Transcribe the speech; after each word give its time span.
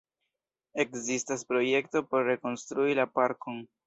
Ekzistas 0.83 1.43
projekto 1.51 2.01
por 2.13 2.25
rekonstrui 2.29 2.97
la 3.01 3.07
parkon. 3.19 3.61